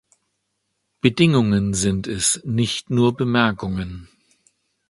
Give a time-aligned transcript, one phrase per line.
[0.99, 4.09] Bedingungen sind es, nicht nur Bemerkungen.